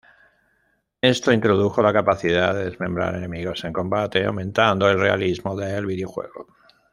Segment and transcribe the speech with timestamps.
[1.03, 6.47] Esto introdujo la capacidad de desmembrar enemigos en combate, aumentando el realismo del videojuego.